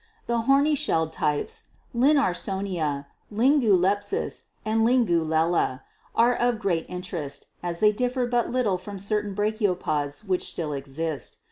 The 0.25 0.39
horny 0.49 0.73
shelled 0.73 1.13
types, 1.13 1.65
'Linnarssonia/ 1.93 3.05
'Lingulepis' 3.31 4.41
and 4.65 4.81
'Lingulella,' 4.83 5.81
are 6.15 6.33
of 6.33 6.57
great 6.57 6.87
interest, 6.89 7.45
as 7.61 7.81
they 7.81 7.91
differ 7.91 8.25
but 8.25 8.49
little 8.49 8.79
from 8.79 8.97
certain 8.97 9.35
brachiopods 9.35 10.23
which 10.27 10.49
still 10.49 10.73
exist. 10.73 11.37